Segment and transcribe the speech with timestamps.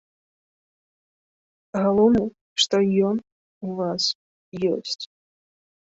[1.83, 2.25] Галоўнае,
[2.65, 2.75] што
[3.11, 3.15] ён
[3.69, 4.03] у вас
[4.75, 5.03] ёсць.